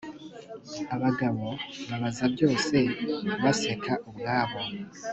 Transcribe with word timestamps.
abagabo 0.95 1.47
babaza 1.89 2.25
byose 2.33 2.77
baseka 3.43 3.93
ubwabo 4.09 4.59